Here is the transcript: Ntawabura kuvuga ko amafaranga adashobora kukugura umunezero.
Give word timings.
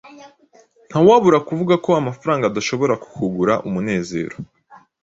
Ntawabura 0.89 1.37
kuvuga 1.47 1.73
ko 1.83 1.89
amafaranga 2.01 2.43
adashobora 2.47 2.93
kukugura 3.03 3.53
umunezero. 3.67 4.35